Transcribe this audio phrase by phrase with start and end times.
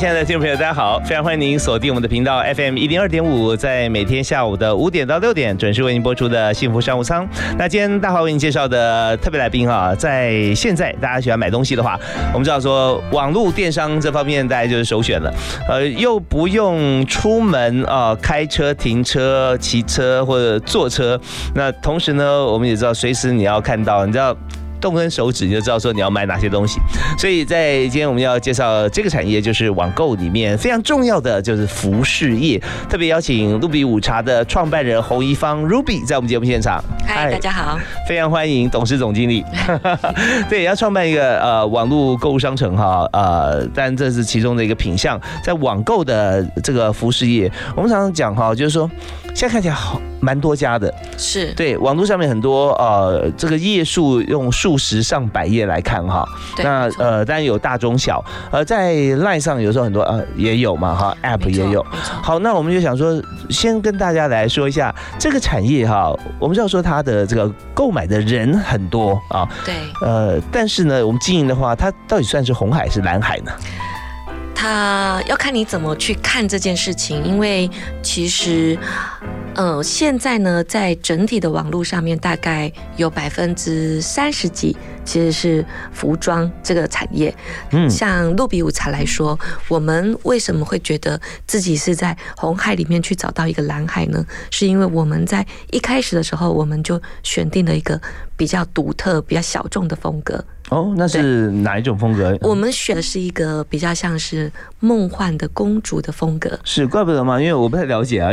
[0.00, 0.98] 亲爱的听众朋友，大家好！
[1.00, 7.28] 非常欢迎您锁定我们的频道 FM 一零二点五，在每天下午的五点到六点准时为您播出的幸福商务舱。
[7.58, 12.00] 那今天大华为您介绍的特别来宾啊，在现在大家喜欢买东西的话，
[12.32, 15.30] 我们知道说网络电商这方面大家就是首选了，
[15.68, 21.20] 呃，又不用出门啊，开车、停车、骑车或者坐车。
[21.54, 24.34] 那同时呢，我们也知道随时你要看到，你知道。
[24.80, 26.80] 动根手指你就知道说你要买哪些东西，
[27.18, 32.60] 所以在今天我们要介绍这个产业，就是网购里面非常重要的就是服饰业。
[32.88, 36.82] 特别邀请露比午茶的创办人洪一芳 Ruby 在我们节目现场。
[37.06, 37.78] 嗨，大家好，
[38.08, 39.44] 非常欢迎董事总经理。
[40.48, 48.90] 对，要创办一个呃网络购物商城哈，呃，但这是其中的一个品相，在网购的这个服饰业，我们常常讲哈，就是说
[49.34, 54.76] 现在看起来好蛮多家的，是对网络上面很多呃这个页数用数。
[54.80, 56.26] 十上百页来看哈，
[56.64, 61.84] 那呃当然有大中小，呃在 LINE 上有时候很多呃也有嘛哈，App 也有。
[62.22, 73.52] 好，那我们就想说，先跟大家来说一下这个产业哈，我们知道说它的这个购买的人很多啊，对，呃，但是呢，我们经营的话，它到底算是红海是蓝海呢？
[74.60, 77.70] 它要看你怎么去看这件事情，因为
[78.02, 78.78] 其实。
[79.56, 87.34] 呃，现在呢，在整体的网络上面，大概有百分之三十几其实是服装这个产业。
[87.72, 94.24] 嗯，像露比午茶来说，我们为什么会觉得自己是在红海里面去找到一个蓝海呢？
[94.52, 98.00] 是因为我们在一开始的时候，我们就选定了一个
[98.36, 100.42] 比较独特、比较小众的风格。
[100.70, 102.36] 哦，那是哪一种风格？
[102.42, 106.58] 我们选的是一个比较像是梦幻的公主的风格。
[106.64, 108.32] 是，怪不得嘛，因为我不太了解啊，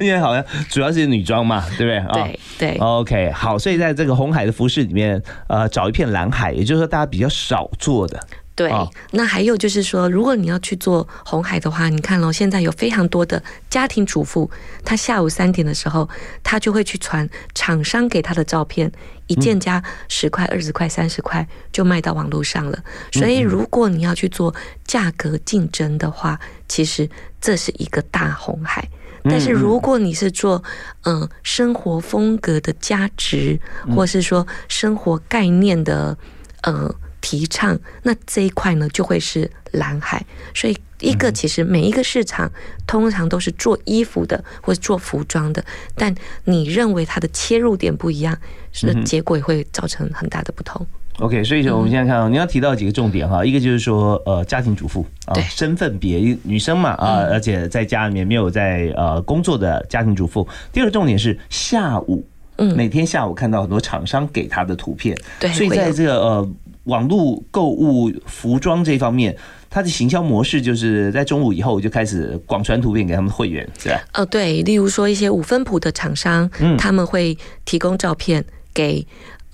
[0.00, 2.12] 因为 好像主要是女装嘛，对不对啊？
[2.12, 2.76] 对对。
[2.78, 8.20] OK，好，所以在这个红海的服饰里面，呃，找一片蓝海，也就是说大家比较少做的。
[8.58, 8.72] 对，
[9.12, 14.50] 那还有就是说，如果你要去做红海的话，你看喽，现在有非常多的家庭主妇，
[14.84, 16.08] 她下午三点的时候，
[16.42, 18.90] 她就会去传厂商给她的照片，
[19.28, 22.82] 一件加十块、二十块、三十块就卖到网络上了。
[23.12, 24.52] 所以，如果你要去做
[24.84, 27.08] 价格竞争的话，其实
[27.40, 28.88] 这是一个大红海。
[29.22, 30.64] 但是，如果你是做
[31.04, 33.60] 嗯生活风格的价值，
[33.94, 36.18] 或是说生活概念的，
[36.62, 36.92] 呃。
[37.28, 40.24] 提倡那这一块呢，就会是蓝海。
[40.54, 42.50] 所以，一个其实每一个市场
[42.86, 45.62] 通常都是做衣服的，或者做服装的，
[45.94, 48.34] 但你认为它的切入点不一样，
[48.72, 50.86] 是结果也会造成很大的不同。
[51.18, 60.48] OK，所以说我们现在看，你要提到几个重点哈，一个就是说，呃，家庭主妇啊，身份别女生嘛啊，而且在家里面没有在呃工作的家庭主妇。
[60.72, 66.48] 第二个重点是下午，嗯，每天下午看到很多厂商给他的图片，对，所以在这个呃。
[66.88, 69.36] 网络购物服装这方面，
[69.70, 74.00] 它的行销模式就是在中午以后就开始广传图片给他们会员，是吧？
[74.12, 78.44] 呃，对，例如说一些五分谱的厂商，他们会提供照片
[78.74, 79.06] 给。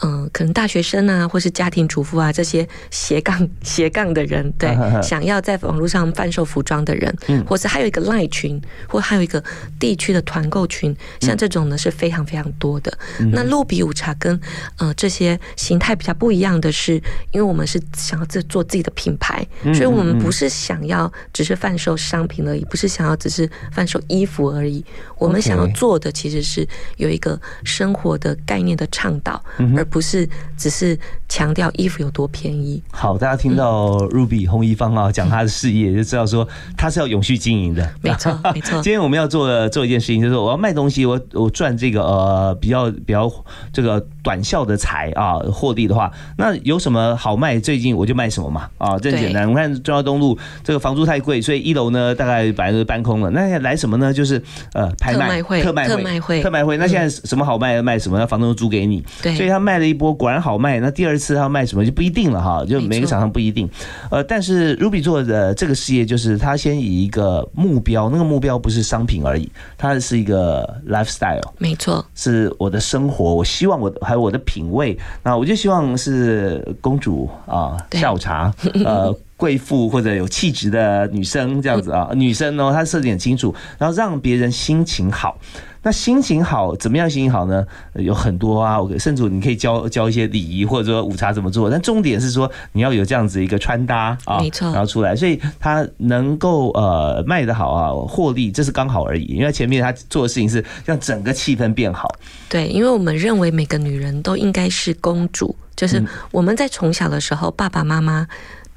[0.05, 9.43] 嗯，可能大学生啊，或是家庭主妇啊，这些斜杠 斜杠的人，对，想要在网络上贩售服装的人，嗯，或是还有一个赖群，或还有一个
[9.81, 12.93] 地区的团购群，像这种呢是非常非常多的。
[13.33, 14.39] 那露比午茶跟
[14.77, 16.97] 呃这些形态比较不一样的是，
[17.33, 24.85] 因为我们是想要自做自己的品牌，所以我们不是想要只是贩售商品而已，不是想要只是贩售衣服而已。
[25.17, 29.43] 我们想要做的其实是有一个生活的概念的倡导，
[29.75, 32.83] 而不是只是强调衣服有多便宜。
[32.91, 37.89] 好，大家听到 Ruby 洪一芳啊讲他的事业，就知道说他是要永续经营的。
[38.03, 38.83] 没错， 没错。
[38.83, 43.31] 今天我们要做的做一件事情，就是我要卖东西，我我赚这个呃比较比较
[43.73, 47.61] 这个短效的财啊获利的话，那有什么好卖？
[47.61, 49.49] 最近我就卖什么嘛啊，这简单。
[49.49, 53.31] 我看中央东路这个房租太贵，所以一楼呢大概百分之搬空了。
[53.31, 54.13] 那来什么呢？
[54.13, 54.43] 就是
[54.73, 55.89] 呃拍卖会、特卖
[56.21, 56.77] 会、特卖会。
[56.79, 58.19] 那现在什么好卖卖什么？
[58.19, 59.01] 那房东租给你。
[59.23, 59.84] 对，所以他卖了。
[59.85, 63.69] 了一波，果然好卖，那第二次要卖什么就不一定了哈，就每个厂商不一定。
[64.11, 78.53] 呃，但是 Ruby 做的这个事业，就是他先以一个目标，那个目标不是商品而已，它是一个 lifestyle，没错，是我的生活，我希望我还有我的品味，那我就希望是公主啊，下午茶，
[78.85, 79.15] 呃。
[79.45, 85.39] 贵妇或者有气质的女生这样子啊，女生呢，她设定很清楚，然后让别人心情好。
[85.83, 87.11] 那心情好怎么样？
[87.11, 87.63] 心情好呢？
[87.97, 91.69] 有很多啊，甚至你可以教教一些礼仪，或者说午茶怎么做。
[91.69, 99.25] 但重点是说你要有这样子一个穿搭啊，没错，然后出来，所以他能够呃卖得好啊，获利这是刚好而已。
[99.25, 102.09] 因为前面他做的事情是让整个气氛变好。
[102.49, 108.27] 对，因为我们认为每个女人都应该是公主，就是我们在从小的时候，爸爸妈妈。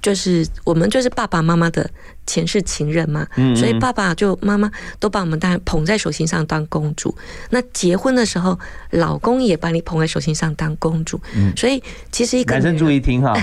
[0.01, 1.89] 就是我们就是爸爸妈妈的
[2.25, 7.13] 前世情人嘛，所以爸爸就妈妈都把我们当捧在手心上当公主。
[7.49, 8.57] 那结婚的时候，
[8.91, 11.19] 老公也把你捧在手心上当公主。
[11.55, 13.33] 所以其实一个男生注意听哈。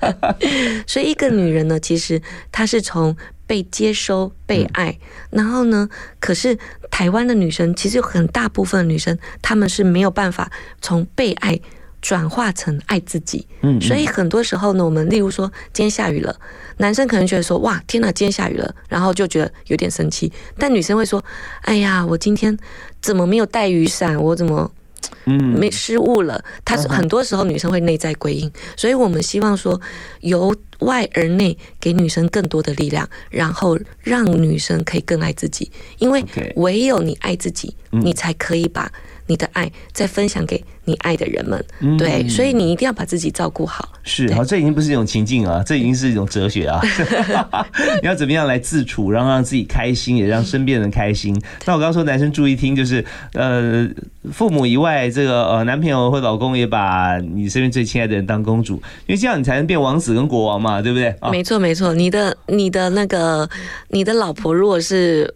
[0.86, 2.20] 所以一个女人呢，其实
[2.50, 3.16] 她是从
[3.46, 4.98] 被接收、被爱，
[5.30, 5.88] 然后呢，
[6.18, 6.58] 可是
[6.90, 11.60] 台湾的女生其实有很大部分女生，她们是没有办法从被爱。
[12.04, 16.38] 转化成爱自己，嗯，所以很多时候呢，我们例如说今天下雨了，
[16.76, 21.24] 男生可能觉得说哇天哪，今天下雨了，然后就觉得有点生气，但女生会说，
[21.62, 22.54] 哎呀，我今天
[23.00, 24.70] 怎么没有带雨伞，我怎么
[25.24, 25.58] 嗯。
[25.58, 26.44] 没失误了？
[26.62, 29.80] 他是很多时候女生会内在归因，所以我们希望说
[30.20, 36.22] 由外而内给女生更多的力量，然后让女生可以更爱自己，因为
[36.56, 38.92] 唯有你爱自己，你才可以把。
[39.26, 41.64] 你的爱再分享给你爱的人们，
[41.96, 43.88] 对，所以你一定要把自己照顾好。
[44.02, 46.78] 是，好，这已经不是一种情境啊，这已经是一种哲学啊。
[48.02, 51.34] 你要怎么样来自处，然后让自己开心，也让身边人开心？
[51.64, 53.88] 那我刚刚说男生注意听，就是呃，
[54.30, 58.74] 父母以外，这个呃，男朋友或老公也把你身边最亲爱的人当公主，
[59.06, 61.14] 因为这样你才能变王子跟国王嘛，对不对？
[61.30, 61.94] 没错，没错。
[61.94, 63.48] 你的你的那个
[63.88, 65.34] 你的老婆如果是。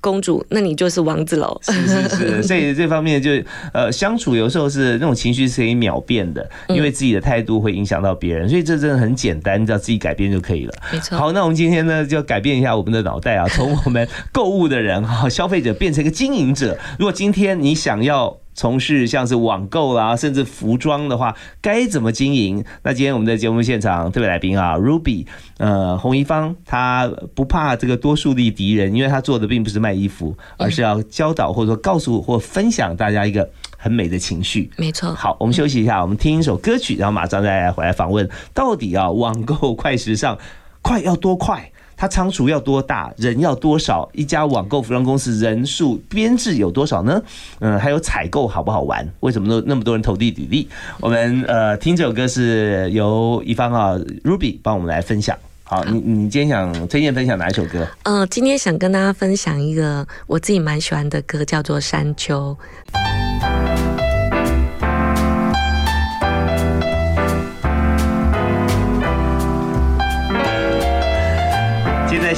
[0.00, 1.58] 公主，那你就是王子喽。
[1.62, 3.30] 是是是， 所以这方面就
[3.72, 10.74] 呃相处有时候是那种情绪是可以秒变的，因为自己的态度会影响到别人，所以这真的很简单，只要自己改变就可以了。
[10.92, 11.18] 没错。
[11.18, 16.78] 好，那我们今天呢就改变一下我们的脑袋啊，从我们购物的人哈消费者变成一个经营者。
[16.98, 18.38] 如果今天你想要。
[18.58, 21.32] 从事像是网购啦，甚至服装的话，
[21.62, 22.64] 该怎么经营？
[22.82, 25.26] 那今天我们的节目现场特别来宾啊，Ruby，
[25.58, 34.68] 呃，洪一芳，他不怕这个多数力敌人，因为他做的并不是卖衣服，而是要教导或者说告诉或分享大家一个很美的情绪。
[34.76, 35.14] 没错。
[35.14, 40.36] 好，我们休息一下，我们听一首歌曲，然后马上再回来访问，到底啊，网购快时尚
[40.82, 41.70] 快要多快？
[42.00, 44.08] 它仓储要多大，人要多少？
[44.12, 47.20] 一家网购服装公司人数编制有多少呢？
[47.58, 49.06] 嗯，还有采购好不好玩？
[49.18, 50.68] 为什么都那么多人投递履历？
[51.00, 55.36] 我们呃听这首歌是由一方啊 Ruby 帮我们来分享。
[55.64, 57.84] 好，你你今天想推荐分享哪一首歌？
[58.04, 62.56] 呃，今天想跟大家分享一个我自己蛮喜欢的歌，叫做《山丘》。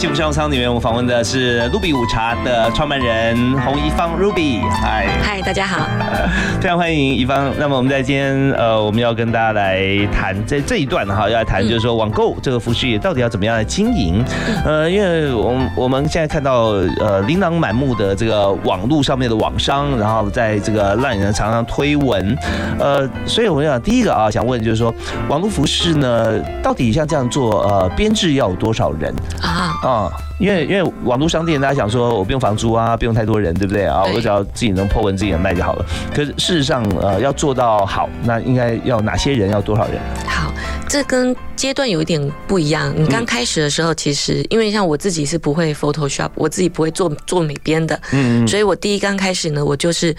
[0.00, 4.62] 幸福商务舱里面，我访问的是 Ruby 午茶的创办人洪一芳 Ruby。
[4.70, 5.86] 嗨，嗨，大家好，
[6.58, 7.52] 非常欢迎一芳。
[7.58, 14.24] 那么我们在今天呃，我们要跟大家来谈在这一段哈，要来谈就是说网购这个服饰业到底要怎么样来经营？
[14.64, 16.68] 呃，因为我我们现在看到
[16.98, 22.34] 呃琳琅满目的这个网络上面的网商，然后在这个让人常常推文，
[22.78, 24.94] 呃，所以我想第一个啊，想问就是说
[25.28, 29.74] 网络服饰呢，到底像这样做呃编制要有多少人啊？
[29.90, 34.04] 啊，因为因为网络商店，大家想说我不用房租啊，不用太多人，对不对啊？
[34.14, 35.84] 我只要自己能破文，自己能卖就好了。
[36.14, 40.00] 可是事实上，呃，要做到好，那应该要哪些人，要多少人？
[40.26, 40.52] 好，
[40.88, 42.92] 这跟阶段有一点不一样。
[42.96, 50.14] 你刚开始的时候，其实因为像我自己是不会 Photoshop，我自己不会做做美编的，嗯嗯，所以我第一刚开始呢，我就是。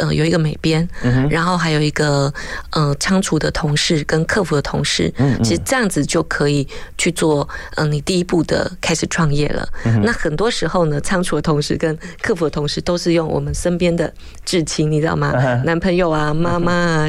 [0.00, 0.88] 呃，有一个美编，
[1.28, 2.32] 然后还有一个
[2.70, 5.12] 呃仓储的同事跟客服的同事，
[5.44, 6.66] 其实这样子就可以
[6.96, 9.68] 去做，嗯，你第一步的开始创业了。
[10.02, 14.12] 那很多时候呢，仓储的同事跟客服的同事都是用我们身边的
[14.44, 15.32] 至亲，你知道吗？
[15.64, 17.08] 男朋友啊，妈妈啊。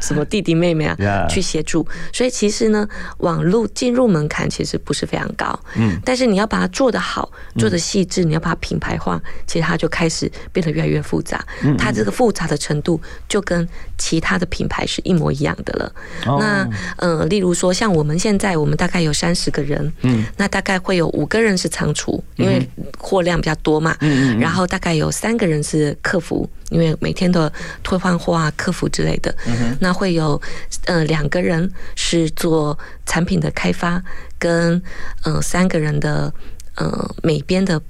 [0.00, 2.88] 什么弟弟妹妹啊， 去协助，所以其实呢，
[3.18, 11.44] 网络进入门槛其实不是非常高，嗯，但是你要把它做得好，做得细致，你要把它品牌化，其实它就开始变得越来越复杂，
[11.76, 15.92] 它这个复杂的程度就跟其他的品牌是一模一样的了。
[16.38, 22.66] 那呃，例如说像我们现在，我们大概有三十个人，嗯，那大概会有五个人是仓储，因为
[22.98, 26.48] 货量比较多嘛，嗯嗯，然后大概有三个人是客服。
[26.70, 27.50] 因为每天的
[27.82, 29.34] 退换货啊、客服之类的，
[29.80, 30.40] 那会有
[30.84, 34.02] 呃两个人是做产品的开发，
[34.38, 34.82] 跟
[35.24, 36.32] 呃三个人的
[36.76, 37.80] 呃美编的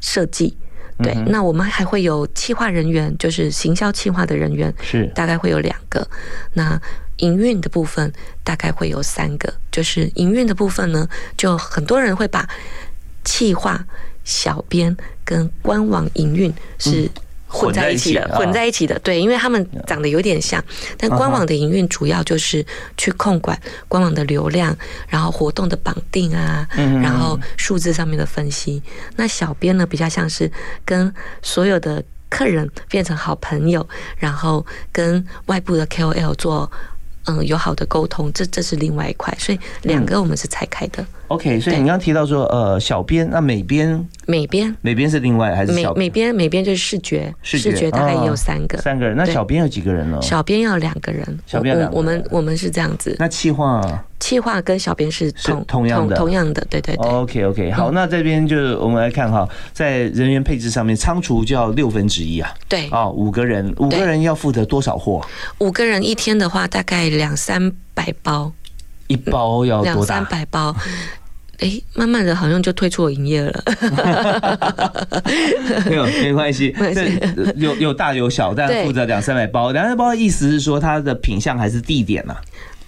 [0.00, 0.56] 设计。
[0.98, 6.06] 对，那我们还会有企划人员，就是行销企划的人员，是大概会有两个。
[6.52, 6.80] 那
[7.18, 8.12] 营运的部分
[8.44, 12.48] 大概会有三个，就是营运的部分呢，就很多人会把
[13.24, 13.86] 企划、
[14.24, 17.10] 小编跟官网营运是。
[17.46, 20.62] 混在一起的，混在一起的，对，因为他们长得有点像，
[20.98, 22.64] 但官网的营运主要就是
[22.96, 24.76] 去控管官网的流量，
[25.08, 28.82] 然后活动的绑定啊，然后数字上面的分析。
[29.16, 30.50] 那小编呢，比较像是
[30.84, 31.12] 跟
[31.42, 33.88] 所有的客人变成好朋友，
[34.18, 36.70] 然后跟外部的 KOL 做。
[37.28, 41.04] 嗯，友好的沟通，这这是另外一块，所以两个我们是拆开的。
[41.28, 44.74] OK，所以你刚刚提到说，呃，小编那美编，美编。
[44.80, 49.16] 美编是另外还是美美编美编就是视觉，视觉大概也有三个，三个人。
[49.16, 50.20] 那小编有几个人呢？
[50.22, 53.14] 小编要两个人，小编两，我们我们是这样子。
[53.18, 54.04] 那企划。
[54.18, 57.06] 企划跟小编是同同样的，同样的，对对对。
[57.06, 62.50] OK OK，好，那这边就是我们来看哈，在人员配置上面，仓储就要六分之一啊。
[62.66, 65.20] 对，哦，五个人，五个人要负责多少货？
[65.58, 68.50] 五个人一天的话，大概两三百包，
[69.08, 70.74] 一包要两三百包。
[71.58, 73.64] 哎，慢慢的好像就退出我营业了。
[75.88, 76.74] 没有，没关系，
[77.56, 79.72] 有有大有小，但负责两三百包。
[79.72, 82.36] 两三百包的意思是说，它的品相还是地点呢？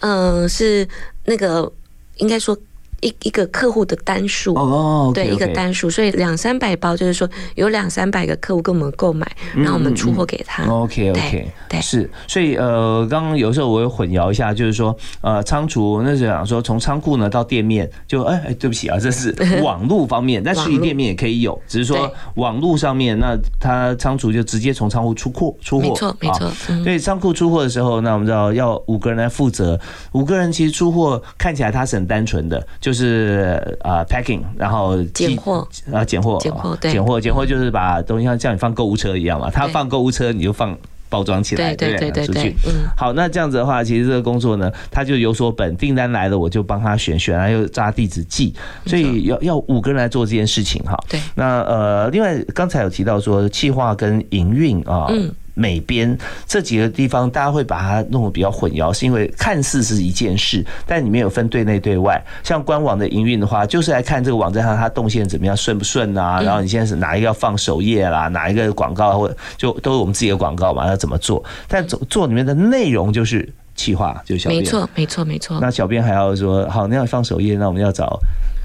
[0.00, 0.86] 嗯，是
[1.24, 1.72] 那个，
[2.16, 2.56] 应该说。
[3.00, 4.54] 一一个客户的单数。
[4.54, 10.64] 哦，对，一个单数，所以两三百包就是说有两三百个客户跟我们购买，然后我们出货给他。
[10.64, 26.50] OK OK，对，是，所以呃，刚刚有时候我会混淆一下，就是说呃，仓储那是想说从仓库呢到店面，就哎哎，对不起啊，这是网络方面， 但实体店面也可以有，只是说网络上面那他仓储就直接从仓库出货出货，没错没错。
[26.82, 29.78] 所以仓库出货的时候，那我们知道要五个人来负责，
[30.12, 32.66] 五个人其实出货看起来他是很单纯的。
[32.80, 40.76] 就是啊，packing，然后拣货啊，拣货，拣货，对，拣货，拣货就是把东西像叫你放购物车一样嘛，他放购物车，你就放
[41.08, 42.54] 包装起来，对对对出去。
[42.66, 48.54] 嗯，好，那这样子的话，其实这个工作呢，他就有所本，订单来了我就帮他选，选完又扎地址寄，
[48.86, 50.96] 所以要要五个人来做这件事情哈。
[51.08, 55.06] 对，那呃，另外刚才有提到说企划跟营运啊。
[55.10, 55.34] 嗯。
[55.58, 62.24] 美编这几个地方，大家会把它弄得比较混淆，是因为看似是一件事，但里面有分对内对外。
[62.44, 66.40] 像官网的营运的话，就是来看这个网站上它动线怎么样，顺不顺啊？
[66.40, 71.42] 然后你现在是哪一个要放首页啦，哪一个广告或就都是我们自己的广告嘛，要怎么做？
[71.66, 74.62] 但做做里面的内容就是企划，就是小编。
[74.62, 75.58] 没错，没错，没错。
[75.60, 78.18] 那小编还要说，好，你要放首页，那我们要找。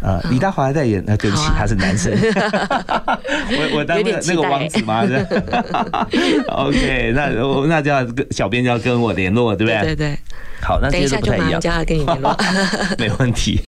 [0.04, 2.12] 啊，李大华代言，那对不起，他是男生。
[2.14, 5.04] 我我当那个那个王子吗？
[6.52, 9.82] OK，那我那就要跟小编就要跟我联络，对不对？
[9.82, 10.18] 对对。
[10.62, 12.38] 好，那这些都不太一样，叫他跟你联络，
[13.00, 13.62] 没问题。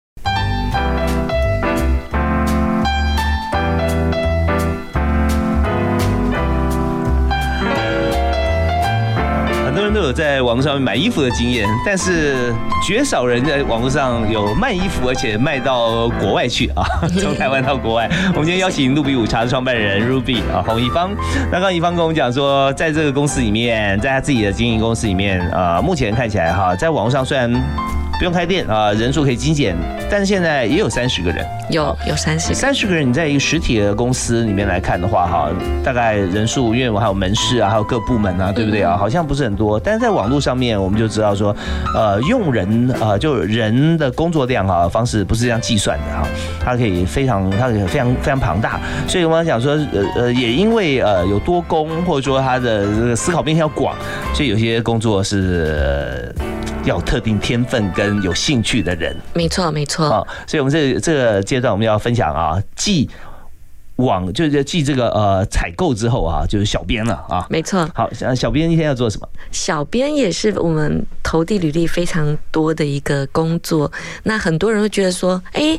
[9.92, 12.54] 都有在网络上面买衣服的经验，但是
[12.86, 16.84] 绝少人在网络上有卖衣服，而且卖到国外去啊，
[17.20, 18.08] 从台湾到国外。
[18.28, 21.10] 我们今天邀请露比五茶的创办人 Ruby 啊，洪一芳。
[21.50, 27.52] 那刚一芳跟我们讲说，在这个公司里面，在他自己的经营公司里面，呃，目前看起来哈，在网络上虽然。
[28.18, 29.76] 不用开店啊，人数可以精简，
[30.08, 33.06] 但是现在也有三十个人，有有三十三十个人。
[33.08, 35.50] 你在一个实体的公司里面来看的话，哈，
[35.82, 38.96] 大概人数，因为我还有门市啊，还有各部门啊，对不对啊？
[38.96, 41.54] 好像不是很多，但是在网络上面，我们就知道说，
[41.94, 46.26] 呃，用人啊，就人的工作量啊，方式不是这样计算的哈，
[46.64, 48.80] 它可以非常，它可以非常非常庞大。
[49.08, 53.94] 所以我们讲说，呃呃，也因为呃有多工，或者说他的这个思考面向广，
[54.32, 56.32] 所以有些工作是。
[56.84, 60.06] 要特定天分跟有兴趣的人，没错没错。
[60.06, 63.08] 啊，所以我们这这个阶段我们要分享啊，继
[63.96, 67.88] 网就是继这个呃采购之后啊，就是小编了啊，没错。
[67.94, 69.28] 好，小编一天要做什么？
[69.50, 73.90] 小编也是我们投递履历非常多的一个工作。
[74.24, 75.78] 那很多人会觉得说，哎。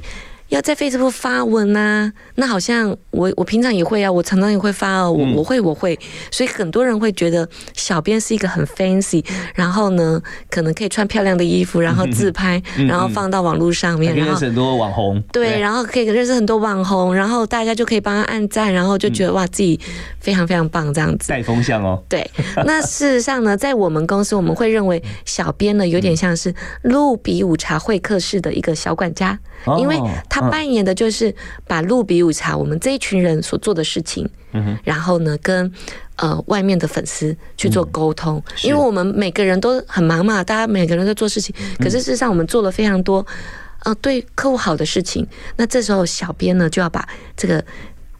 [0.55, 5.99] 要在 Facebook 发文呐，那好像我我平常也会啊，我常常也会发哦，我我会我会，
[6.31, 9.21] 所以很多人会觉得小编是一个很 fancy，
[9.53, 19.77] 然后呢，可能可以穿漂亮的衣服，然后自拍，然后放到网络上面，然后认识很多网红，对，然后可以认识很多网红，然后大家就可以帮他按赞，然后就觉得哇，自己
[20.21, 22.01] 非常非常棒这样子，带风向哦。
[22.07, 22.25] 对，
[22.65, 29.37] 那事实上呢，在我们公司，我们会认为小编呢有点像是路比午茶会客室的一个小管家，
[29.77, 30.45] 因为他。
[30.45, 31.33] 扮演的就是
[31.65, 34.29] 把露比午茶我们这一群人所做的事情，
[34.83, 35.69] 然后呢跟
[36.17, 43.25] 呃外面的粉丝去做沟通，因为我们每个人都很忙嘛，大家每个人在做事情，可是事实上我们做了非常多
[43.83, 47.05] 呃对客户好的事情，那这时候小编呢就要把
[47.35, 47.65] 这个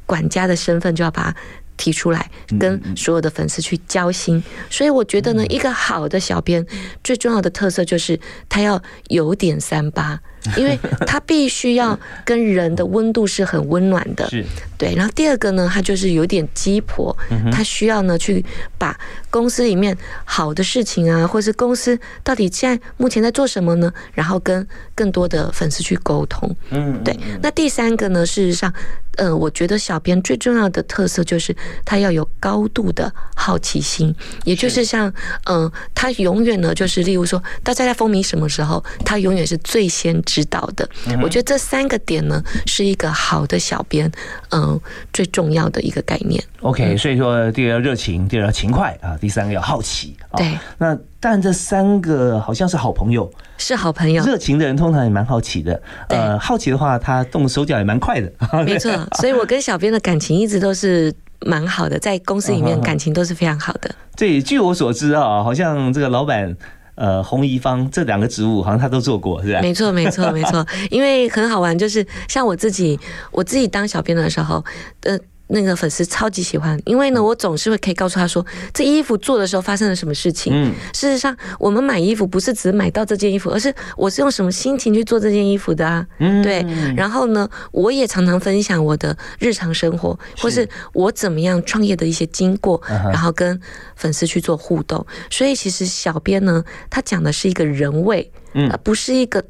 [0.08, 1.36] 管家的身份就要把它。
[1.78, 6.66] 提出来跟所有的粉丝去交心，所以我觉得呢，一个好的小编
[7.04, 10.18] 最重要的特色就是他要有点三八。
[10.58, 14.46] 因为他必须要跟人的温度是很温暖的，是，
[14.78, 14.94] 对。
[14.96, 17.16] 然后第二个呢，他就是有点鸡婆，
[17.52, 18.44] 他需要呢去
[18.78, 18.98] 把
[19.30, 23.92] 公司里面好的事情啊，或是公司到底现在目前在做什么呢？
[24.14, 26.54] 然后跟更多的粉丝去沟通。
[26.70, 27.18] 嗯，对。
[27.42, 28.74] 那第三个呢，事实上，
[29.18, 35.14] 呃，我觉得小编最重要的特色就是他要有高度的好奇心，也就是像，
[35.46, 40.16] 嗯，他永远呢就是，例如说，大家在风靡什么时候，他永远是最先。
[40.26, 40.90] 知道的，
[41.22, 44.12] 我觉得这三个点呢，是一个好的小编，
[44.52, 44.80] 嗯，
[45.14, 46.44] 最重要的一个概念。
[46.62, 50.18] OK，所以说第二要热情，第二要勤快啊，第三个要好奇。
[50.36, 54.24] 对，那但这三个好像是好朋友，是好朋友。
[54.26, 58.32] 热情的人通常也蛮好奇的，呃，好奇的话，他动手脚也蛮快的。
[58.66, 63.94] 没错， 所以我跟小编的感情一直都是蛮好的，在公司里面 感情都是非常好的。
[64.18, 66.56] 对，据我所知啊，好像这个老板。
[66.96, 69.62] 呃，红怡芳这两个职务好像他都做过，是吧？
[69.62, 70.66] 没错，没错，没错。
[70.90, 73.00] 因为很好玩，就是像我自己，
[73.32, 74.64] 我自己当小编的时候，
[75.02, 75.18] 呃。
[75.48, 80.52] 那个粉丝超级喜欢，因为呢，我总是会可以告诉他说，这衣服做的时候发生了什么事情。
[80.54, 86.06] 嗯，事实上，我们买衣服不是只买到这件衣服，而是我是用什么心情去做这件衣服的啊。
[86.20, 86.66] 嗯，对。
[86.96, 93.60] 然后呢，我也常常分享我的日常生活，或是我怎么样创业的一些经过，然后跟
[93.96, 95.06] 粉丝去做互动。
[95.30, 99.44] 所以，其实小编呢，他讲的是一个人味，嗯，不是一个。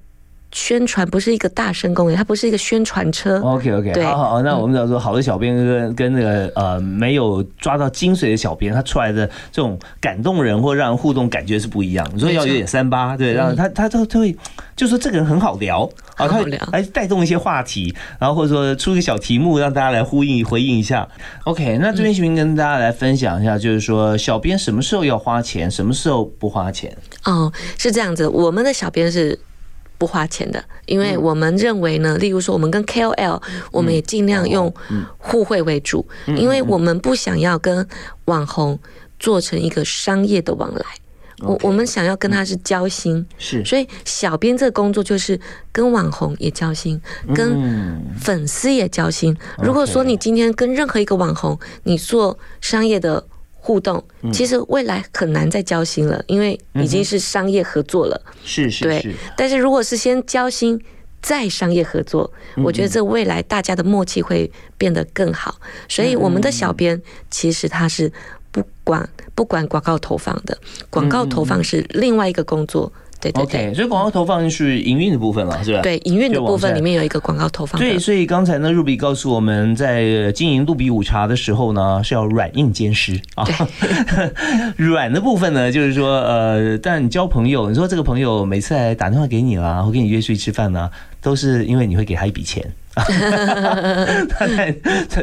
[0.56, 3.42] 宣传不是一个大声公园，它不是一个宣传车。
[3.42, 12.10] OK OK，好好好，那我们要说好的小编跟跟那个呃没有抓到精髓的小编，他出来的这种感动人或让人互动感觉是不一样。
[12.14, 14.34] 你说要有点三八，对，让他他他他会
[14.78, 15.84] 就说这个人很好聊
[16.16, 16.40] 啊，他
[16.72, 21.06] 来带动一些话题，然后或者说出一个小题目让大家来呼应回应一下。
[21.44, 26.96] OK，那这边行不跟大家来分享一下，就是说小编什么时候要花钱，什么时候不花钱？
[27.26, 29.38] 哦，是这样子，我们的小编是。
[29.98, 34.74] 不花钱的，因为我们认为呢，例如说我们跟 KOL，我们也尽量用
[35.18, 37.88] 互惠为主，因为我们不想要跟
[38.25, 38.77] 网红
[39.20, 40.86] 做成一个商业的往来，
[41.40, 45.40] 我我们想要跟他是交心，是，所以小编这个工作就是
[45.72, 47.00] 跟网红也交心，
[47.34, 49.36] 跟粉丝也交心。
[49.58, 53.25] 如果说你今天跟任何一个网红，你做商业的。
[53.66, 58.22] 互动其实未来很难再交心了，因为已经是商业合作了。
[58.44, 59.16] 是是是。
[59.36, 60.80] 但是如果是先交心
[61.20, 62.32] 再商业合作，
[62.64, 65.56] 我觉得这未来大家的默契会变得更好。
[65.90, 67.01] 所以我们的小编
[67.32, 68.12] 其实他是
[68.51, 70.56] 不管不管广告投放的，
[70.92, 72.94] 广告投放是另外一个工作。
[73.34, 75.82] OK，所以广告投放是营运的部分了，是吧？
[75.82, 77.80] 对，营运的部分里面有一个广告投放。
[77.80, 83.44] 对，所以刚才呢，Ruby 告诉我们在经营杜比午茶的时候呢，是要软硬兼施啊。
[84.78, 90.90] 软的部分呢，就是说，呃，但你交朋友，你说这个朋友每次来打电话给你啦，或跟你约出去吃饭呢，
[91.25, 92.64] 都是因为你会给他一笔钱。
[92.96, 94.74] 他在，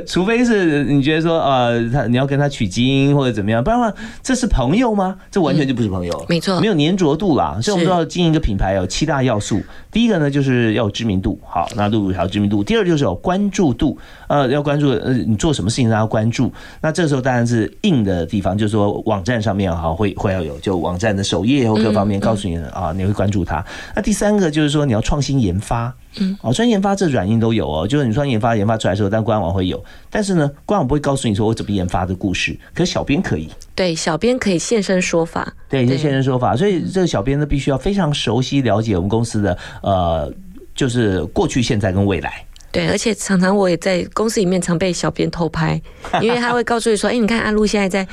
[0.07, 5.17] 除非是你觉得说，呃，他你要跟他取经或者怎么样，不然的话，这是朋友吗？
[5.31, 7.59] 这完全就不是朋友，没错，没有粘着度啦。
[7.63, 9.63] 所以我们知道经营一个品牌有七大要素，
[9.93, 12.65] 第一个呢就是要有知名度，好，那度还有知名度。
[12.65, 16.51] 第二就是有关注度，呃，要关注，呃，你做什么事情让他关注。
[16.81, 23.65] 那这时候当然是硬的地方，就是说网站上面哈会会要有，就网站的首页或各方面告诉你啊，你会关注他。
[23.95, 25.95] 那第三个就是说你要创新研发。
[26.19, 40.33] 嗯，哦，专业研发这软硬都有哦，就是你说研发研发出来的时候，但官网会有，但是呢，官网不会告诉你说我怎么研发的故事，可是小编可以，对，小编可以现身说法，对，现身说法，所以这个小编呢，必须要非常熟悉了解我们公司的呃，
[40.75, 42.45] 就是过去、现在跟未来。
[42.71, 45.81] 对，而且常常我也在公司里面常被小编偷拍，
[46.23, 48.07] 因为他会告诉你说， 哎，你看安陆现在在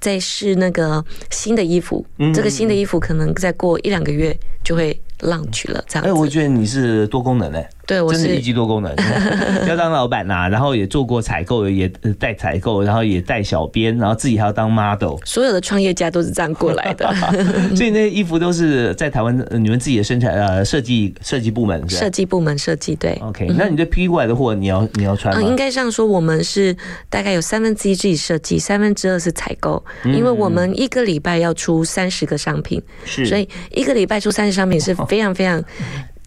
[0.00, 5.00] 在试那个新的衣服，这个新的衣服可能再过一两个月就会。
[5.20, 6.06] 浪去了，这样。
[6.08, 8.94] 哎，我觉得你是多功能诶，对，我是一机多功能，
[9.68, 15.16] 要当老板呐，然后也做过采购，也带采购，然后也带小编，然后自己还要当 model。
[15.24, 17.14] 所有的创业家都是这样过来的，
[17.76, 23.12] 所以那些衣服都是在台湾你们自己的生产呃设计设计部门，设计部门设计对。
[23.22, 25.42] OK，那你这批过来的货你要你要穿吗？
[25.42, 26.74] 应该这样说，我们是
[27.10, 34.94] 大概有三分之一自己设计，三分之二是采购，因为我们一个礼拜要出三十个商品，是，所以一个礼拜出三十商品是。
[35.08, 35.62] 非常非常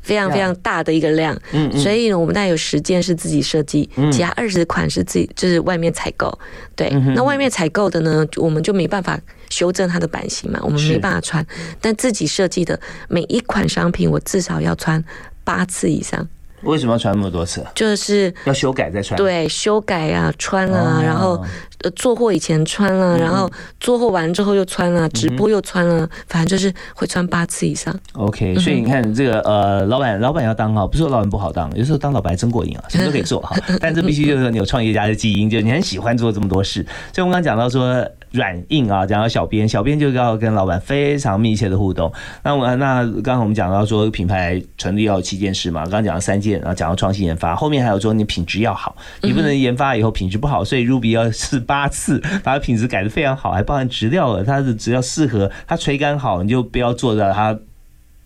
[0.07, 1.79] 非常非常大的一个量，嗯嗯。
[1.79, 4.09] 所以呢，我们大概有十件是自己设计，嗯。
[4.09, 6.31] 其他二十款是自己就是外面采购。
[6.75, 11.45] 对，嗯那外面采购的呢，我们就没办法修正它的版型嘛，我们没办法穿。
[11.81, 15.03] 但自己设计的每一款商品，我至少要穿
[15.43, 16.25] 八次以上，
[16.63, 17.65] 为什么要穿那么多次？
[17.75, 21.43] 就是要修改再穿？，对修改啊、穿啊，哦然后
[21.83, 27.93] 呃做货以前穿了、嗯然后做货完之后又穿了、直播又穿了，反正就是会穿八次以上。
[28.13, 33.55] OK，所以你看这个呃，老板老板要当哈，不是说老板不好当，有时候当老板真过瘾啊， 什么都可以做哈。
[33.79, 36.83] 但这必须就是说你有创业家的基因，就是你很喜欢做这么多事。
[37.13, 38.05] 所以我们刚刚讲到说
[38.37, 42.13] 软硬啊，讲到小编，小编就要跟老板非常密切的互动。
[42.43, 57.57] 那我那刚刚我们讲到说品牌成立要七件事嘛，刚刚讲了三件，然后讲到创新研发，后面还有说你品质要好，你不能研发以后品质不好，所以 Ruby 要试八次，把它品质改得非常好，还包含质料了，它的只要适合，它垂感好，你就不要做到它。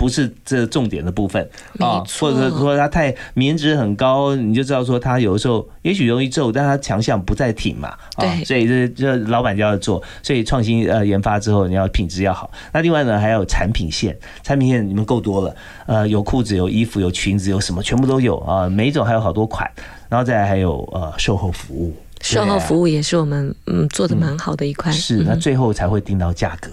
[0.02, 8.44] 不是这重点的部分啊或者说它太棉质很高，你就知道说它有的时候也许容易皱，但它强项不在挺嘛，啊，对。
[8.44, 12.50] 所以这这老板就要做，所以创新呃研发之后你要品质要好。
[12.74, 19.70] 那另外呢还有产品线，产品线你们够多了，呃，有裤子有衣服有裙子有什么全部都有啊，每一种还有好多款，
[20.10, 25.26] 然后再来还有呃售后服务，售后服务也是我们嗯做的蛮好的一块，是，嗯。
[25.28, 26.72] 那最后才会定到价格。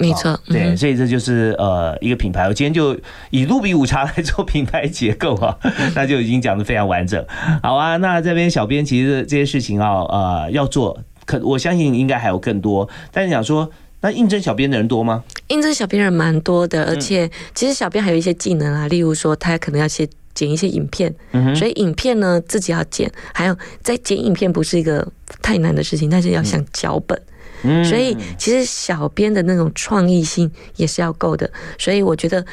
[0.00, 2.48] 没错哦，对，嗯所以这就是呃一个品牌。
[2.48, 2.98] 我今天就
[3.30, 5.56] 以露比午茶来做品牌结构啊，
[5.94, 7.24] 那就已经讲的非常完整。
[7.62, 12.88] 好啊，那这边小编其实这些事情啊，呃要做，可我相信应该还有更多。
[13.12, 15.22] 但是想说，那应征小编的人多吗？
[15.48, 25.06] 应征小编人蛮多的，嗯而且其实小编还有一些技能啊，例如说他可能要先剪一些影片，嗯，所以影片呢自己要剪，还有在剪影片不是一个
[25.42, 27.20] 太难的事情，但是要想脚本，
[27.62, 31.50] 嗯所以其实小编的那种创意性也是要够的。
[31.78, 32.44] 所以我觉得，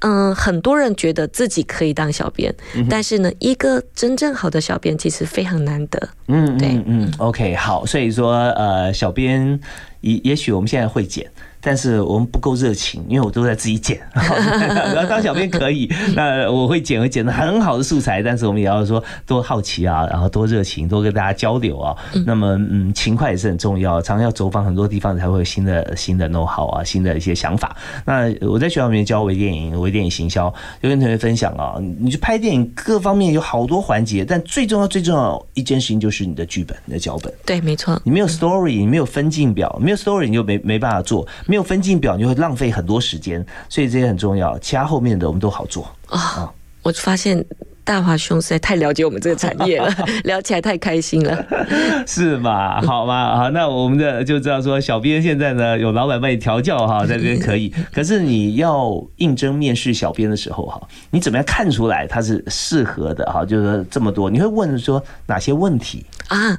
[0.00, 6.08] 嗯、很多人觉得自己可以当小编，嗯但是呢，一个真正好的小编其实非常难得。
[6.28, 9.58] 嗯对嗯嗯，OK，好，所以说呃，小编
[10.00, 11.30] 也也许我们现在会剪。
[11.60, 14.00] 但是我们不够热情，因为我都在自己剪。
[14.14, 18.22] 然后当小编可以， 那我会剪，会剪的很好的素材。
[18.22, 21.96] 但是我们也要说多好奇啊，然后多热情，多跟大家交流啊。
[22.26, 27.76] 那么嗯，勤快也是很重要，常常要走访很多地方，才会有新的新的 know how 啊，新的一些想法。
[28.04, 37.32] 那我在学校里面教微电影、微电影行销，就跟同学分享啊，你去拍电影各方面有好多环节，但最重要最重要一件事情就是你的剧本、你的脚本。
[37.44, 44.56] 对，没错，你没有 story，你没有分镜表，没有 story 你就没没办法做，没有分镜表你就会浪费很多时间，所以这些很重要。
[44.60, 45.84] 其他后面的我们都好做。
[46.06, 46.48] 啊、
[46.84, 47.44] 我发现
[47.82, 51.44] 大华兄实在太了解我们这个产业了，聊起来太开心了。
[52.06, 52.80] 是嘛？
[52.82, 53.36] 好嘛？
[53.36, 57.72] 好，那我们的就知道说，小编现在呢有老板帮你调教哈， 在这边可以。
[57.92, 63.44] 可是你要应征面试小编的时候哈，你怎么样看出来他是适合的哈？
[63.44, 66.04] 就是说这么多，你会问说哪些问题？
[66.28, 66.56] 啊，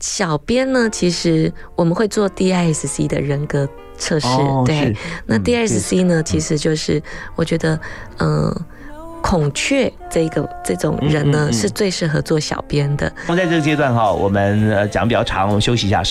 [0.00, 3.68] 小编呢，其实我们会做 DISC 的人格
[4.00, 4.96] 测试，哦对。
[5.26, 7.00] 那嗯 DISC 呢，其实就是
[7.36, 7.78] 我觉得，
[8.18, 8.52] 嗯、
[9.22, 13.12] 孔雀这个这种人呢，嗯嗯嗯是最适合做小编的。
[13.28, 16.02] 那么在这个阶段哈，我们呃讲比较长，我们休息一下。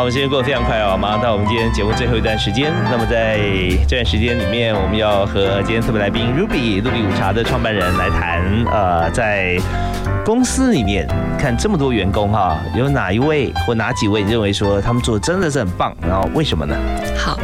[0.00, 2.72] 好，我们时间过得非常快哦，马上到我们今天节目最后一段时间。
[2.90, 3.38] 那么在
[3.86, 9.60] 这段时间里面，我们要和今天特别来宾 Ruby 露比午茶的创办人来谈，呃，在
[10.24, 11.06] 公司里面
[11.38, 15.94] 看这么多员工哈，有哪一位或哪几位你认为说他们做的真的是很棒？
[16.00, 16.74] 然后为什么呢？
[17.14, 17.38] 好，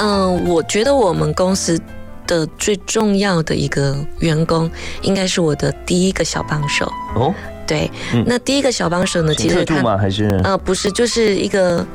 [0.00, 1.80] 嗯、我觉得我们公司
[2.26, 4.68] 的最重要的一个员工，
[5.02, 6.92] 应该是我的第一个小帮手。
[7.14, 7.32] 哦，
[7.66, 9.96] 对，嗯那第一个小帮手呢，其实他吗？
[9.96, 11.86] 还是呃不是，就是一个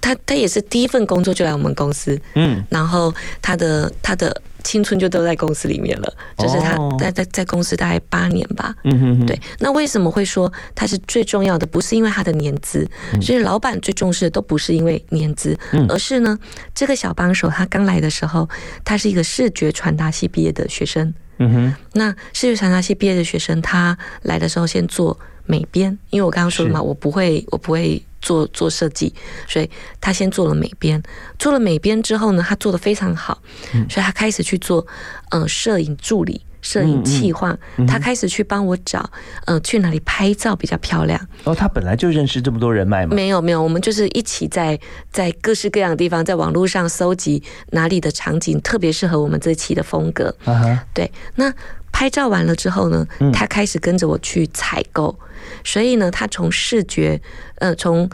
[0.00, 8.74] 他他也是第一份工作就来我们公司，嗯然后他的他的青春就都在公司里面了，就是他哦在在在公司大概八年吧。
[8.84, 11.66] 嗯哼哼，对，那为什么会说他是最重要的？
[11.66, 12.86] 不是因为他的年资，
[13.20, 16.38] 所以老板最重视的都不是因为年资，嗯而是呢，
[16.74, 18.48] 这个小帮手他刚来的时候，
[18.84, 21.12] 他是一个视觉传达系毕业的学生。
[21.40, 29.12] 嗯哼，那视觉传达系毕业的学生，他来的时候先做美编，因为我刚刚说了嘛，我不会，我不会做做设计，
[29.48, 29.68] 所以
[30.00, 31.02] 他先做了美编。
[31.38, 33.42] 做了美编之后呢，他做的非常好，
[33.74, 34.86] 嗯所以他开始去做
[35.30, 36.42] 嗯摄影助理。
[36.62, 39.08] 摄影企划，嗯他开始去帮我找，
[39.46, 41.20] 呃，去哪里拍照比较漂亮。
[41.44, 44.78] 哦，他本来就认识这么多人脉吗，没有没有，我们就是一起在
[45.10, 50.34] 在各式各样的地方，在网络上搜集哪里的场景特别适合我们这期的风格。
[50.44, 51.52] 啊哈，对，那
[51.92, 55.18] 拍照完了之后呢嗯，他开始跟着我去采购，
[55.64, 57.20] 所以呢，他从视觉，
[57.56, 58.08] 呃，从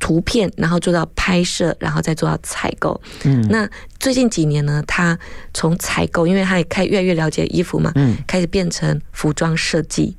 [0.00, 3.00] 图片，然后做到拍摄，然后再做到采购。
[3.24, 3.68] 嗯那
[4.00, 5.16] 最近几年呢，他
[5.54, 10.16] 从采购，因为他也开越来越了解衣服嘛，嗯开始变成服装设计。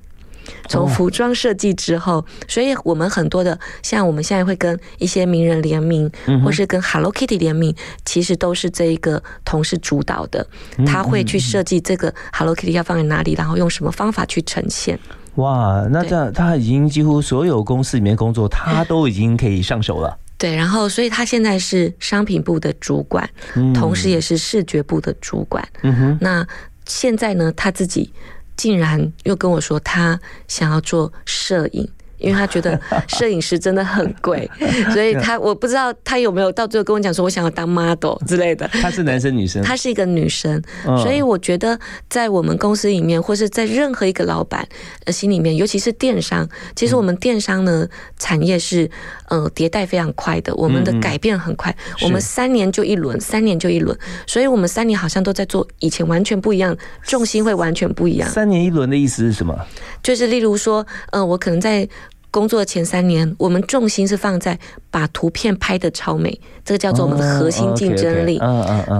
[0.68, 6.12] 从哦服装设计之后，所以我们很多的，像我们现在会跟一些名人联名，
[6.44, 7.74] 或是跟 Hello Kitty 联名，
[8.06, 10.46] 其实都是这一个同事主导的，
[10.78, 15.00] 嗯他会去设计这个 Hello Kitty 要放在哪里，然后用什么方法去呈现。
[15.36, 20.18] 哇，那这样他已经几乎所有公司里面工作， 他都已经可以上手了。
[20.38, 25.66] 对，然后所以他现在是商品部的主管，嗯同时也是视觉部的主管。
[25.84, 26.46] 嗯哼，那
[26.86, 28.12] 现在呢，他自己
[28.58, 31.88] 竟然又跟我说，他想要做摄影。
[32.22, 34.50] 因为他觉得摄影师真的很贵，
[34.94, 38.68] 所以他我不知道他有没有到最后跟我讲说，我想要当 model 之类的。
[38.82, 39.62] 他是男生女生？
[39.64, 41.78] 他是一个女生，嗯所以我觉得
[42.10, 44.68] 在我们公司里面，或是在任何一个老板
[45.06, 48.90] 呃心里面，尤其是电商，其实我们电商呢产业是
[49.30, 58.30] 呃迭代非常快的，我们的嗯嗯改变很快，是我们三年就一轮，三年就一轮，所以我们三年好像都在做以前完全不一样，重心会完全不一样。
[58.30, 59.58] 三年一轮的意思是什么？
[60.04, 61.88] 就是例如说，嗯，我可能在
[62.32, 64.58] 工作前三年，我们重心是放在
[64.90, 68.40] 把图片拍的超美，这个叫做我们的核心竞争力。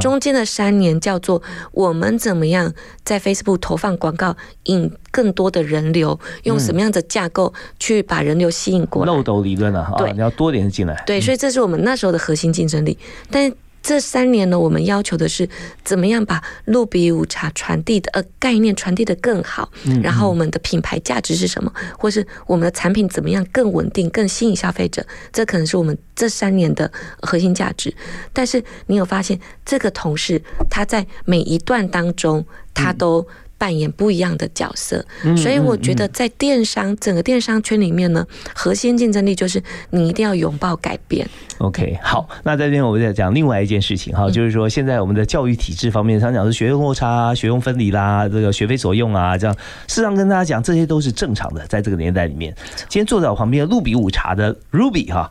[0.02, 1.42] 中间的三年叫做
[1.72, 2.74] 我们怎么样
[3.06, 9.14] 在 Facebook 投放广告，引更多的人流，用什么样的架构去把人流吸引过来。
[9.14, 11.02] 漏斗理论啊，啊，对你要多点进来。
[11.08, 12.98] 对，所以这是我们那时候的核心竞争力。
[13.30, 13.50] 但
[13.82, 15.48] 这三年呢，我们要求的是
[15.84, 19.72] 怎么样把露比舞茶传递的呃概念传递的更好，
[20.04, 26.92] 然后我们的品牌价值是什么，或是我们的产品怎么样更稳定、更吸引消费者，这可能是我们这三年的
[27.22, 27.94] 核心价值。
[28.32, 33.28] 但是你有发现，这个同事他在每一段当中，他都
[33.62, 35.06] 扮演不一样的角色，
[35.38, 41.30] 所以我觉得在电商整个电商圈里面呢，核心竞争力就是你一定要拥抱改变。
[41.60, 49.56] OK，好，那在这边我们再讲另外一件事情哈，就是说现在我们的教育体制方面，常讲是学用落差啊、学用分离啦，这个学非所用啊，这样，
[49.88, 52.52] 事实上跟大家讲，这些都是正常的，在这个年代里面。
[52.90, 55.30] 今天坐在我旁边的露比午茶的 Ruby 哈，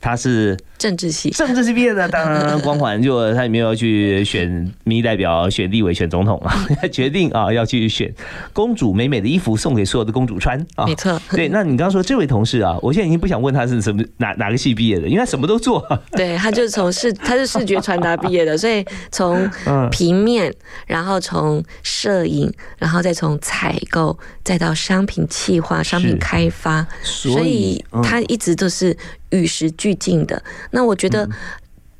[0.00, 8.12] 他是政治系，政治系毕业的， 当然光环就他也没有去选民意代表、选立委、选总统啊， 决定啊要去选
[8.52, 10.84] 公主美美的衣服送给所有的公主穿啊。
[10.86, 15.84] 没错， 对，那你刚刚说这位同事啊，我现在已经不想问他是什么哪哪个系毕业的，因为他什么都做。
[16.12, 20.52] 对他就是从视他是视觉传达毕业的，所以从嗯平面，
[20.86, 28.96] 然后从摄影，然后再从采购，再到商品企划、商品开发，所以嗯他一直都是
[29.30, 30.42] 与时俱进的。
[30.70, 31.28] 那我觉得。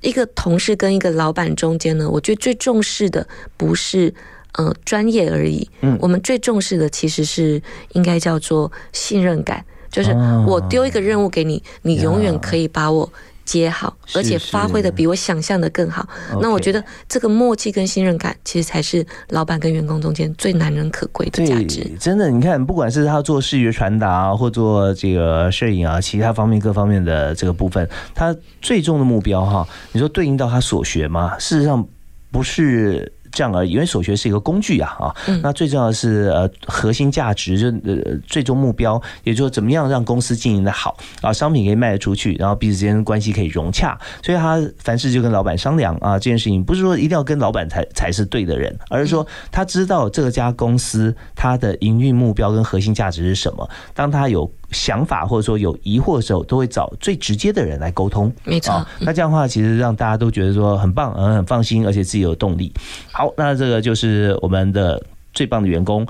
[0.00, 4.14] 一个同事跟一个老板中间呢，我觉得最重视的不是
[4.52, 7.60] 呃专业而已，嗯我们最重视的其实是
[7.94, 13.12] 应该叫做信任感，就是哦我丢一个任务给你，你永远可以把我
[13.48, 16.06] 接好，而且发挥的比我想象的更好。
[16.38, 21.90] 那我觉得这个默契跟信任感，其实才是老板跟员工中间最难能可贵的价值。
[21.98, 31.38] 真的，你看，不管是他做视觉传达啊，或做这个摄影啊，其他方面各方面的这个部分，他最终的目标哈，你说对应到他所学吗？
[31.38, 31.88] 事实上
[32.30, 33.10] 不是。
[33.32, 35.40] 这样而已，因为所学是一个工具啊，啊，嗯。
[35.42, 58.32] 那最重要的是呃核心价值，就呃最终目标，也就是说怎么样让公司经营的好啊，商品可以卖得出去，然后彼此之间关系可以融洽，所以他凡事就跟老板商量啊，这件事情不是说一定要跟老板才才是对的人，而是说他知道这家公司它的营运目标跟核心价值是什么，当他有想法或者说有疑惑的时候，都会找最直接的人来沟通。
[58.44, 62.72] 没错啊，那这样的话，其实让大家都觉得说很棒，嗯，很放心，而且自己有动力。
[63.10, 65.02] 好，那这个就是我们的
[65.32, 66.06] 最棒的员工。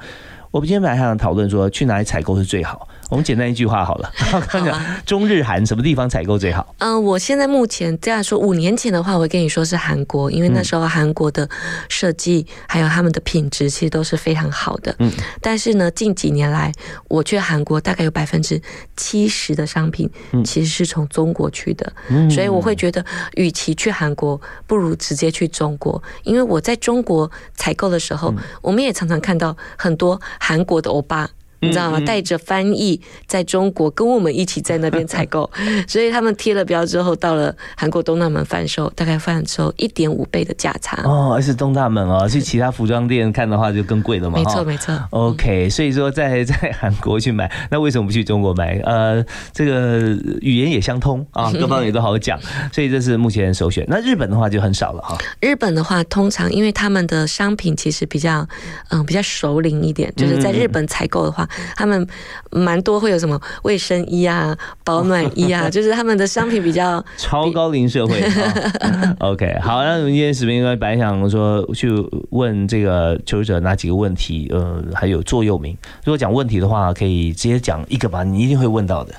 [0.51, 4.11] 我们今天本来还想讨论说去哪里采购是最好，我们简单一句话好了，
[5.05, 6.75] 中日韩什么地方采购最好？
[6.79, 11.47] 嗯、我现在目前这样说，五年前的话，我会跟你说是韩国，因为那时候韩国的
[11.91, 14.95] 设计还有他们的品质其实都是非常好的。
[15.01, 16.73] 嗯，但是呢，近几年来，
[17.09, 18.61] 我去韩国大概有百分之
[18.97, 20.11] 七十的商品
[20.45, 22.31] 其实是从中国去的，嗯。
[22.31, 31.29] 所以我会觉得，与其去韩国，不如直接去中国，因为我在中国采购的时候，我们也常常看到很多韩国的欧巴。
[31.61, 32.01] 你知道吗？
[32.01, 35.51] 带着翻译在中国跟我们一起在那边采购，
[35.89, 41.03] 所以他们贴了标之后，到了韩国东大门贩售，大概贩售一点五倍的价差。
[41.05, 44.39] 哦，而是东大门哦，去其他服装店看的话就更贵了嘛。
[44.39, 44.95] 没错，没错。
[45.11, 48.79] OK，所以说在在韩国去买，那为什么不去中国买？
[48.85, 52.39] 呃，这个语言也相通啊，各方面都好讲，
[52.73, 53.85] 所以这是目前首选。
[53.89, 55.17] 那日本的话就很少了哈。
[55.41, 58.47] 日本的话，通常因为他们的商品其实比较
[58.91, 62.07] 嗯比较熟龄一点，就是在日本采购的话，他们
[62.51, 68.23] 蛮多会有什么卫生衣啊、保暖衣啊， 就是他们的商品比较超高龄社会。
[69.21, 71.91] OK，好，那我们今天视频本来想说去
[72.31, 75.77] 问这个求职者哪几个问题，呃，还有座右铭。
[76.05, 79.15] 如果讲问题的话，可以直接讲一个吧，你一定会问到的。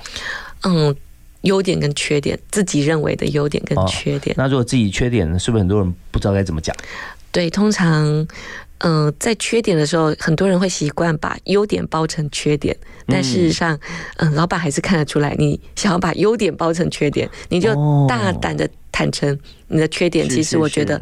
[0.62, 0.94] 嗯，
[1.42, 4.34] 优点跟缺点，自己认为的优点跟缺点。
[4.38, 6.74] 那如果自己缺点，是不是很多人不知道该怎么讲？
[7.32, 8.26] 对，通常。
[8.80, 13.78] 嗯，在缺点的时候，很多人会习惯把优点包成缺点，但事实上，
[14.16, 17.74] 嗯，老板还是看得出来，你想要把优点包成缺点，你就
[18.08, 19.38] 大胆的坦诚
[19.68, 20.28] 你的缺点。
[20.28, 21.00] 其实我觉得，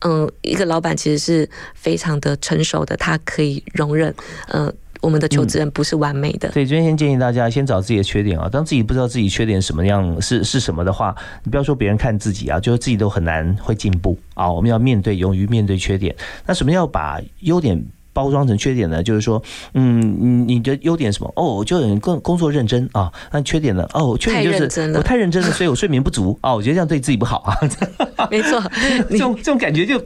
[0.00, 4.14] 嗯，一个老板其实是非常的成熟的，他可以容忍，
[4.52, 4.72] 嗯。
[5.00, 8.48] 我们的求职人不是完美的，所以今天先建议大家先找自己的缺点啊。
[8.48, 14.50] 当自己不知道自己缺点什么样是是什么的话，你不要说别人看自己啊，就是自己都很难会进步啊。
[14.50, 16.14] 我们要面对，勇于面对缺点。
[16.46, 17.82] 那什么要把优点？
[18.16, 19.42] 包装成缺点呢，就是说，
[19.74, 21.30] 嗯，你你的优点什么？
[21.36, 23.12] 哦，就很工工作认真啊。
[23.30, 23.86] 那缺点呢？
[23.92, 26.54] 哦，缺点就是我太认真了，所以我睡眠不足啊。
[26.54, 27.52] 我觉得这样对自己不好啊。
[28.30, 28.58] 没错，
[29.10, 30.02] 这种这种感觉就，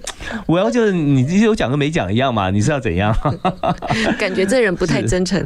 [0.46, 2.50] 我要就是你有讲跟没讲一样嘛？
[2.50, 3.16] 你是要怎样？
[4.18, 5.40] 感觉这人不太真诚。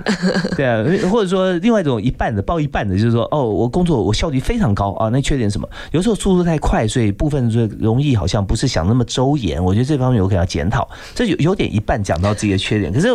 [0.56, 5.10] 对啊，或者说另外一种一半的报一半的，就是说，哦，我工作我效率非常高啊。
[5.10, 5.68] 那缺点什么？
[5.92, 9.62] 有时候速度太快，所以部分就容易好像不是想那么周延。
[9.62, 10.88] 我觉得这方面有可能要检讨。
[11.14, 12.53] 这有有点一半讲到自己。
[12.58, 13.08] 缺点，可是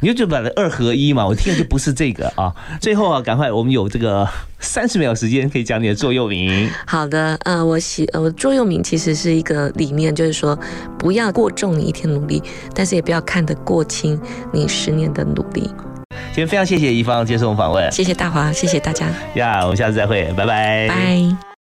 [0.00, 2.54] 你就就把它二合一嘛，我听的就不是这个啊。
[2.80, 4.26] 最后啊，赶快，我们有这个
[4.60, 6.70] 三十秒时间可以讲你的座右铭。
[6.86, 10.56] 好的，呃，我喜呃，我座右铭其实是一个理念，就是说
[10.98, 12.40] 不要过重你一天努力，
[12.74, 14.20] 但是也不要看得过轻
[14.52, 15.68] 你十年的努力。
[16.30, 19.08] 今天非常谢谢一方接受访问，谢谢大华，谢谢大家。
[19.34, 20.86] 呀，我们下次再会，拜拜。
[20.88, 21.47] 拜。